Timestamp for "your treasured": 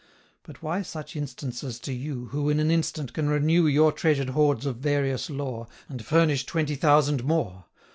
3.75-4.29